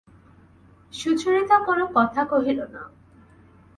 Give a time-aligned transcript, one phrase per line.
[0.93, 2.81] সুচরিতা কোনো কথা কহিল না।